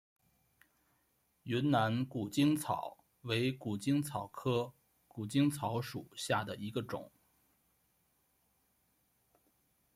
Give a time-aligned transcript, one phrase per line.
[1.43, 4.73] 云南谷精草为谷精草科
[5.07, 7.11] 谷精草属下的一个种。